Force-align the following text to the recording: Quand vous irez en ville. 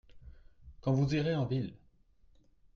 Quand 0.81 0.93
vous 0.93 1.13
irez 1.13 1.35
en 1.35 1.45
ville. 1.45 1.75